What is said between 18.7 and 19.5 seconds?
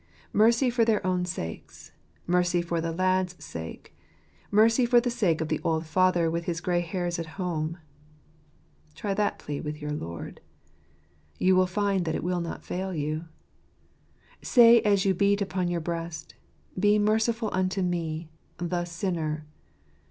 sinner